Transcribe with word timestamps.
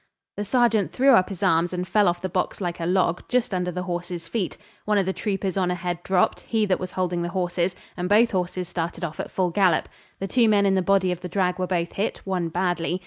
The 0.35 0.45
sergeant 0.45 0.91
threw 0.91 1.11
up 1.11 1.29
his 1.29 1.43
arms 1.43 1.73
and 1.73 1.87
fell 1.87 2.07
off 2.07 2.23
the 2.23 2.27
box 2.27 2.59
like 2.59 2.79
a 2.79 2.87
log, 2.87 3.21
just 3.29 3.53
under 3.53 3.71
the 3.71 3.83
horses' 3.83 4.27
feet. 4.27 4.57
One 4.83 4.97
of 4.97 5.05
the 5.05 5.13
troopers 5.13 5.57
on 5.57 5.69
ahead 5.69 6.01
dropped, 6.01 6.39
he 6.39 6.65
that 6.65 6.79
was 6.79 6.93
holding 6.93 7.21
the 7.21 7.29
horses, 7.29 7.75
and 7.95 8.09
both 8.09 8.31
horses 8.31 8.67
started 8.67 9.03
off 9.03 9.19
at 9.19 9.29
full 9.29 9.51
gallop. 9.51 9.87
The 10.19 10.25
two 10.25 10.49
men 10.49 10.65
in 10.65 10.73
the 10.73 10.81
body 10.81 11.11
of 11.11 11.21
the 11.21 11.29
drag 11.29 11.59
were 11.59 11.67
both 11.67 11.91
hit 11.93 12.17
one 12.25 12.49
badly. 12.49 12.99